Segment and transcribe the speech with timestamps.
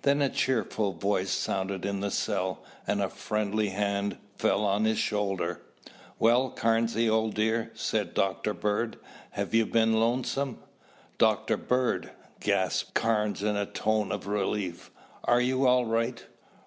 [0.00, 4.96] Then a cheerful voice sounded in the cell and a friendly hand fell on his
[4.98, 5.60] shoulder.
[6.18, 8.54] "Well, Carnesy, old dear," said Dr.
[8.54, 8.96] Bird,
[9.32, 10.58] "have you been lonesome?"
[11.18, 11.58] "Dr.
[11.58, 14.90] Bird!" gasped Carnes in tones of relief.
[15.24, 16.24] "Are you all right?"